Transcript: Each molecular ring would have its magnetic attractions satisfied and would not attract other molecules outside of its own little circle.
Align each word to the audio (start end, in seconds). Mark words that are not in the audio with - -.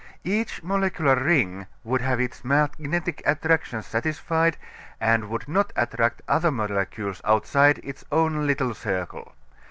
Each 0.23 0.63
molecular 0.63 1.15
ring 1.15 1.67
would 1.83 2.01
have 2.01 2.19
its 2.19 2.43
magnetic 2.43 3.21
attractions 3.23 3.85
satisfied 3.85 4.57
and 4.99 5.29
would 5.29 5.47
not 5.47 5.71
attract 5.75 6.23
other 6.27 6.49
molecules 6.49 7.21
outside 7.23 7.77
of 7.77 7.85
its 7.85 8.03
own 8.11 8.47
little 8.47 8.73
circle. 8.73 9.33